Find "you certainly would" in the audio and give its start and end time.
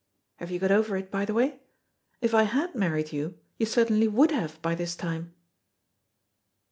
3.59-4.31